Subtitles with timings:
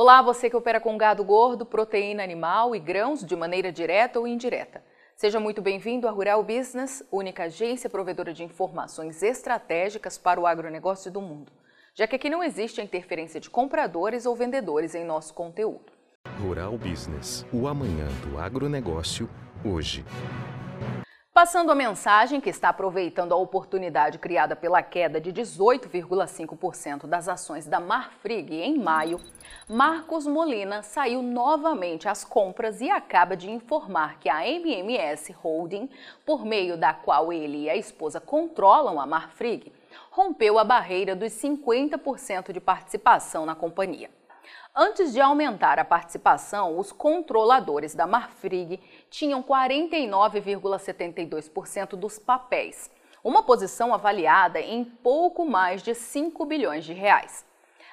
[0.00, 4.28] Olá, você que opera com gado gordo, proteína animal e grãos de maneira direta ou
[4.28, 4.80] indireta.
[5.16, 11.10] Seja muito bem-vindo à Rural Business, única agência provedora de informações estratégicas para o agronegócio
[11.10, 11.50] do mundo,
[11.96, 15.90] já que aqui não existe a interferência de compradores ou vendedores em nosso conteúdo.
[16.40, 19.28] Rural Business, o amanhã do agronegócio,
[19.64, 20.04] hoje.
[21.38, 27.64] Passando a mensagem que está aproveitando a oportunidade criada pela queda de 18,5% das ações
[27.64, 29.20] da Marfrig em maio,
[29.68, 35.88] Marcos Molina saiu novamente às compras e acaba de informar que a MMS Holding,
[36.26, 39.72] por meio da qual ele e a esposa controlam a Marfrig,
[40.10, 44.10] rompeu a barreira dos 50% de participação na companhia.
[44.80, 48.78] Antes de aumentar a participação, os controladores da Marfrig
[49.10, 52.88] tinham 49,72% dos papéis,
[53.24, 57.44] uma posição avaliada em pouco mais de 5 bilhões de reais.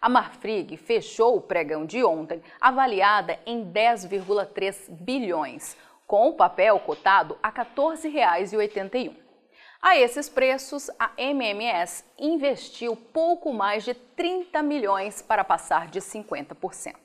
[0.00, 7.38] A Marfrig fechou o pregão de ontem avaliada em 10,3 bilhões, com o papel cotado
[7.42, 9.29] a R$ 14,81.
[9.82, 16.96] A esses preços, a MMS investiu pouco mais de 30 milhões para passar de 50%.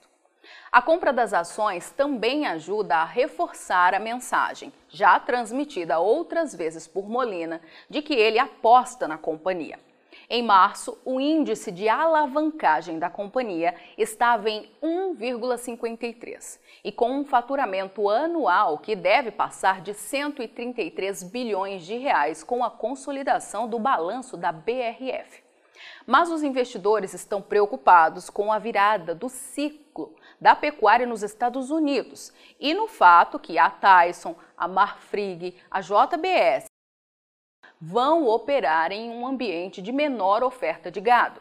[0.70, 7.08] A compra das ações também ajuda a reforçar a mensagem, já transmitida outras vezes por
[7.08, 9.80] Molina, de que ele aposta na companhia.
[10.28, 18.10] Em março, o índice de alavancagem da companhia estava em 1,53 e com um faturamento
[18.10, 24.52] anual que deve passar de 133 bilhões de reais com a consolidação do balanço da
[24.52, 25.44] BRF.
[26.08, 32.34] Mas os investidores estão preocupados com a virada do ciclo da pecuária nos Estados Unidos
[32.60, 36.66] e no fato que a Tyson, a Marfrig, a JBS
[37.88, 41.40] vão operar em um ambiente de menor oferta de gado.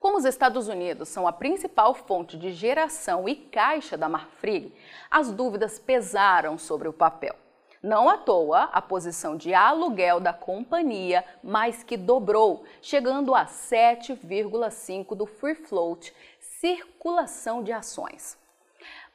[0.00, 4.74] Como os Estados Unidos são a principal fonte de geração e caixa da Marfrig,
[5.10, 7.36] as dúvidas pesaram sobre o papel.
[7.82, 15.14] Não à toa, a posição de aluguel da companhia mais que dobrou, chegando a 7,5
[15.14, 18.38] do free float, circulação de ações.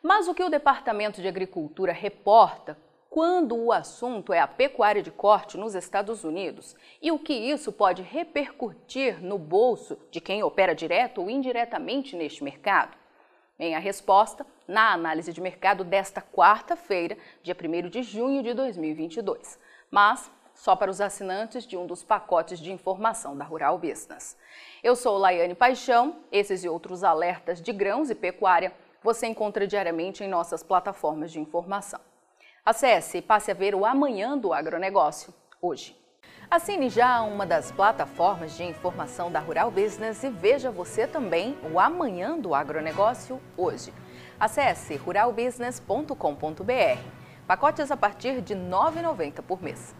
[0.03, 2.77] Mas o que o Departamento de Agricultura reporta
[3.09, 7.71] quando o assunto é a pecuária de corte nos Estados Unidos e o que isso
[7.71, 12.97] pode repercutir no bolso de quem opera direto ou indiretamente neste mercado?
[13.57, 19.59] Bem, a resposta na análise de mercado desta quarta-feira, dia 1 de junho de 2022.
[19.89, 24.37] Mas só para os assinantes de um dos pacotes de informação da Rural Business.
[24.83, 30.23] Eu sou Laiane Paixão, esses e outros alertas de grãos e pecuária você encontra diariamente
[30.23, 32.01] em nossas plataformas de informação.
[32.67, 35.97] Acesse e passe a ver o Amanhã do Agronegócio, hoje.
[36.51, 41.79] Assine já uma das plataformas de informação da Rural Business e veja você também o
[41.79, 43.93] Amanhã do Agronegócio, hoje.
[44.37, 46.99] Acesse ruralbusiness.com.br.
[47.47, 49.95] Pacotes a partir de R$ 9,90 por mês.